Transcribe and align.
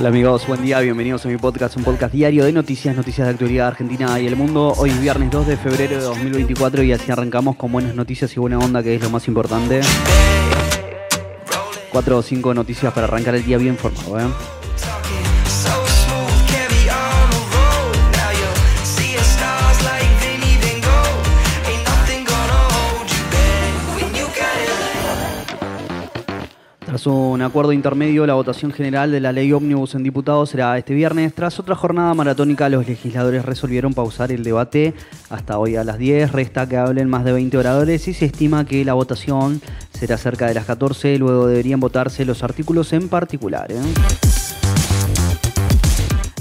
Hola 0.00 0.08
amigos, 0.08 0.46
buen 0.46 0.62
día, 0.62 0.80
bienvenidos 0.80 1.26
a 1.26 1.28
mi 1.28 1.36
podcast, 1.36 1.76
un 1.76 1.84
podcast 1.84 2.14
diario 2.14 2.46
de 2.46 2.54
noticias, 2.54 2.96
noticias 2.96 3.26
de 3.26 3.32
actualidad 3.32 3.68
argentina 3.68 4.18
y 4.18 4.26
el 4.26 4.34
mundo. 4.34 4.72
Hoy 4.78 4.88
es 4.88 4.98
viernes 4.98 5.30
2 5.30 5.46
de 5.46 5.58
febrero 5.58 5.96
de 5.96 6.00
2024 6.00 6.82
y 6.84 6.92
así 6.92 7.12
arrancamos 7.12 7.56
con 7.56 7.70
buenas 7.70 7.94
noticias 7.94 8.34
y 8.34 8.40
buena 8.40 8.58
onda, 8.58 8.82
que 8.82 8.94
es 8.94 9.02
lo 9.02 9.10
más 9.10 9.28
importante. 9.28 9.82
Cuatro 11.92 12.16
o 12.16 12.22
cinco 12.22 12.54
noticias 12.54 12.94
para 12.94 13.08
arrancar 13.08 13.34
el 13.34 13.44
día 13.44 13.58
bien 13.58 13.76
formado, 13.76 14.18
¿eh? 14.18 14.32
Tras 26.90 27.06
un 27.06 27.40
acuerdo 27.40 27.72
intermedio, 27.72 28.26
la 28.26 28.34
votación 28.34 28.72
general 28.72 29.12
de 29.12 29.20
la 29.20 29.30
ley 29.30 29.52
ómnibus 29.52 29.94
en 29.94 30.02
diputados 30.02 30.50
será 30.50 30.76
este 30.76 30.92
viernes. 30.92 31.32
Tras 31.32 31.60
otra 31.60 31.76
jornada 31.76 32.12
maratónica, 32.14 32.68
los 32.68 32.84
legisladores 32.84 33.44
resolvieron 33.44 33.94
pausar 33.94 34.32
el 34.32 34.42
debate 34.42 34.92
hasta 35.28 35.60
hoy 35.60 35.76
a 35.76 35.84
las 35.84 35.98
10. 35.98 36.32
Resta 36.32 36.68
que 36.68 36.76
hablen 36.76 37.08
más 37.08 37.24
de 37.24 37.30
20 37.30 37.56
oradores 37.58 38.08
y 38.08 38.12
se 38.12 38.24
estima 38.24 38.64
que 38.64 38.84
la 38.84 38.94
votación 38.94 39.62
será 39.92 40.16
cerca 40.16 40.48
de 40.48 40.54
las 40.54 40.64
14. 40.64 41.16
Luego 41.16 41.46
deberían 41.46 41.78
votarse 41.78 42.24
los 42.24 42.42
artículos 42.42 42.92
en 42.92 43.08
particular. 43.08 43.70
¿eh? 43.70 44.69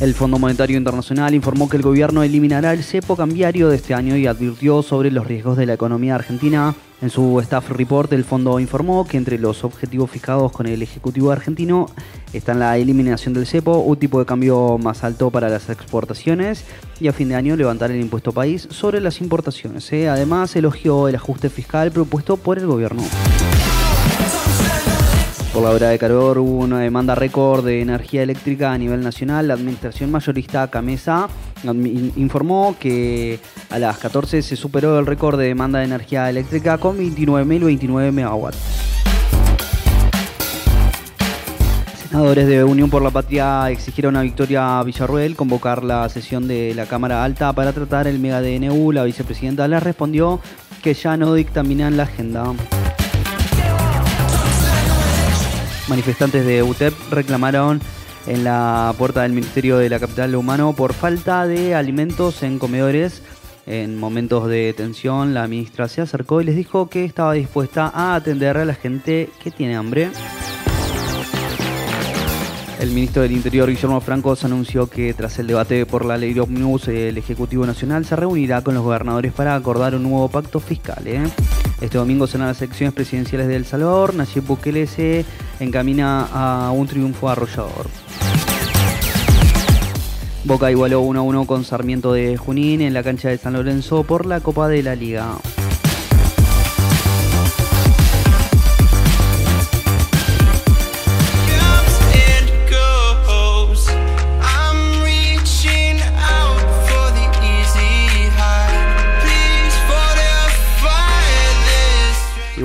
El 0.00 0.14
Fondo 0.14 0.38
Monetario 0.38 0.76
Internacional 0.76 1.34
informó 1.34 1.68
que 1.68 1.76
el 1.76 1.82
gobierno 1.82 2.22
eliminará 2.22 2.72
el 2.72 2.84
cepo 2.84 3.16
cambiario 3.16 3.68
de 3.68 3.74
este 3.74 3.94
año 3.94 4.16
y 4.16 4.28
advirtió 4.28 4.80
sobre 4.84 5.10
los 5.10 5.26
riesgos 5.26 5.56
de 5.56 5.66
la 5.66 5.72
economía 5.72 6.14
argentina. 6.14 6.76
En 7.02 7.10
su 7.10 7.40
staff 7.40 7.68
report, 7.70 8.12
el 8.12 8.22
fondo 8.22 8.60
informó 8.60 9.04
que 9.08 9.16
entre 9.16 9.38
los 9.38 9.64
objetivos 9.64 10.08
fijados 10.08 10.52
con 10.52 10.66
el 10.66 10.82
Ejecutivo 10.82 11.32
argentino 11.32 11.86
están 12.32 12.60
la 12.60 12.78
eliminación 12.78 13.34
del 13.34 13.46
cepo, 13.46 13.78
un 13.78 13.96
tipo 13.96 14.20
de 14.20 14.26
cambio 14.26 14.78
más 14.78 15.02
alto 15.02 15.32
para 15.32 15.48
las 15.48 15.68
exportaciones 15.68 16.64
y 17.00 17.08
a 17.08 17.12
fin 17.12 17.28
de 17.28 17.34
año 17.34 17.56
levantar 17.56 17.90
el 17.90 18.00
impuesto 18.00 18.30
país 18.30 18.68
sobre 18.70 19.00
las 19.00 19.20
importaciones. 19.20 19.92
¿eh? 19.92 20.08
Además, 20.08 20.54
elogió 20.54 21.08
el 21.08 21.16
ajuste 21.16 21.50
fiscal 21.50 21.90
propuesto 21.90 22.36
por 22.36 22.58
el 22.58 22.68
gobierno. 22.68 23.02
Por 25.58 25.66
la 25.66 25.74
hora 25.74 25.88
de 25.88 25.98
calor 25.98 26.38
hubo 26.38 26.58
una 26.58 26.78
demanda 26.78 27.16
récord 27.16 27.64
de 27.64 27.80
energía 27.80 28.22
eléctrica 28.22 28.72
a 28.72 28.78
nivel 28.78 29.02
nacional. 29.02 29.48
La 29.48 29.54
administración 29.54 30.08
mayorista 30.08 30.68
Camesa 30.68 31.28
informó 32.14 32.76
que 32.78 33.40
a 33.68 33.80
las 33.80 33.98
14 33.98 34.40
se 34.42 34.54
superó 34.54 35.00
el 35.00 35.06
récord 35.06 35.36
de 35.36 35.48
demanda 35.48 35.80
de 35.80 35.86
energía 35.86 36.30
eléctrica 36.30 36.78
con 36.78 36.96
29.029 36.96 38.12
megawatts. 38.12 38.56
Senadores 42.08 42.46
de 42.46 42.62
Unión 42.62 42.88
por 42.88 43.02
la 43.02 43.10
Patria 43.10 43.68
exigieron 43.68 44.14
a 44.14 44.22
Victoria 44.22 44.80
Villarruel 44.84 45.34
convocar 45.34 45.82
la 45.82 46.08
sesión 46.08 46.46
de 46.46 46.72
la 46.76 46.86
Cámara 46.86 47.24
Alta 47.24 47.52
para 47.52 47.72
tratar 47.72 48.06
el 48.06 48.20
mega 48.20 48.40
DNU. 48.40 48.92
La 48.92 49.02
vicepresidenta 49.02 49.66
les 49.66 49.82
respondió 49.82 50.38
que 50.84 50.94
ya 50.94 51.16
no 51.16 51.34
dictaminan 51.34 51.96
la 51.96 52.04
agenda. 52.04 52.54
Manifestantes 55.88 56.44
de 56.44 56.62
UTEP 56.62 56.92
reclamaron 57.10 57.80
en 58.26 58.44
la 58.44 58.94
puerta 58.98 59.22
del 59.22 59.32
Ministerio 59.32 59.78
de 59.78 59.88
la 59.88 59.98
Capital 59.98 60.34
Humano 60.34 60.74
por 60.74 60.92
falta 60.92 61.46
de 61.46 61.74
alimentos 61.74 62.42
en 62.42 62.58
comedores. 62.58 63.22
En 63.66 63.98
momentos 63.98 64.48
de 64.48 64.74
tensión, 64.74 65.32
la 65.32 65.46
ministra 65.48 65.88
se 65.88 66.02
acercó 66.02 66.40
y 66.40 66.44
les 66.44 66.56
dijo 66.56 66.88
que 66.88 67.04
estaba 67.04 67.32
dispuesta 67.32 67.90
a 67.94 68.14
atender 68.14 68.58
a 68.58 68.64
la 68.66 68.74
gente 68.74 69.30
que 69.42 69.50
tiene 69.50 69.76
hambre. 69.76 70.10
El 72.80 72.90
ministro 72.90 73.22
del 73.22 73.32
Interior, 73.32 73.68
Guillermo 73.68 74.00
Franco, 74.00 74.36
anunció 74.42 74.88
que 74.88 75.12
tras 75.14 75.38
el 75.38 75.48
debate 75.48 75.84
por 75.84 76.04
la 76.04 76.16
ley 76.16 76.32
de 76.32 76.40
Omnibus, 76.42 76.88
el 76.88 77.18
Ejecutivo 77.18 77.66
Nacional 77.66 78.04
se 78.04 78.14
reunirá 78.14 78.62
con 78.62 78.74
los 78.74 78.84
gobernadores 78.84 79.32
para 79.32 79.54
acordar 79.54 79.94
un 79.94 80.04
nuevo 80.04 80.28
pacto 80.28 80.60
fiscal. 80.60 81.06
¿eh? 81.06 81.22
Este 81.80 81.96
domingo 81.96 82.26
serán 82.26 82.48
las 82.48 82.60
elecciones 82.60 82.92
presidenciales 82.92 83.46
de 83.46 83.56
El 83.56 83.64
Salvador. 83.64 84.14
Nayib 84.14 84.44
Bukele 84.44 84.86
se 84.86 85.24
encamina 85.60 86.28
a 86.32 86.72
un 86.72 86.88
triunfo 86.88 87.28
arrollador. 87.28 87.86
Boca 90.44 90.70
igualó 90.70 91.00
1 91.00 91.20
a 91.20 91.22
1 91.22 91.46
con 91.46 91.64
Sarmiento 91.64 92.12
de 92.12 92.36
Junín 92.36 92.80
en 92.80 92.94
la 92.94 93.02
cancha 93.02 93.28
de 93.28 93.38
San 93.38 93.52
Lorenzo 93.52 94.02
por 94.02 94.26
la 94.26 94.40
Copa 94.40 94.66
de 94.66 94.82
la 94.82 94.96
Liga. 94.96 95.36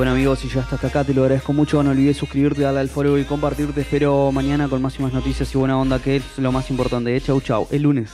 Bueno 0.00 0.12
amigos, 0.12 0.38
si 0.38 0.48
ya 0.48 0.62
hasta 0.62 0.86
acá 0.86 1.04
te 1.04 1.12
lo 1.12 1.24
agradezco 1.24 1.52
mucho. 1.52 1.82
No 1.82 1.90
olvides 1.90 2.16
suscribirte, 2.16 2.62
darle 2.62 2.80
al 2.80 2.88
follow 2.88 3.18
y 3.18 3.24
compartir. 3.26 3.74
Te 3.74 3.82
espero 3.82 4.32
mañana 4.32 4.66
con 4.66 4.80
más 4.80 4.98
y 4.98 5.02
más 5.02 5.12
noticias 5.12 5.54
y 5.54 5.58
buena 5.58 5.76
onda 5.76 5.98
que 5.98 6.16
es 6.16 6.38
lo 6.38 6.50
más 6.52 6.70
importante. 6.70 7.20
Chau 7.20 7.38
chau, 7.42 7.68
el 7.70 7.82
lunes. 7.82 8.10